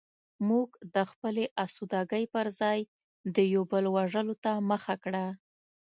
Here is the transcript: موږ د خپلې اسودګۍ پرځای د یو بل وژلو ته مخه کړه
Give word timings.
موږ 0.47 0.69
د 0.95 0.97
خپلې 1.11 1.43
اسودګۍ 1.63 2.25
پرځای 2.35 2.79
د 3.35 3.37
یو 3.53 3.63
بل 3.71 3.85
وژلو 3.95 4.35
ته 4.43 4.51
مخه 4.69 4.95
کړه 5.03 5.25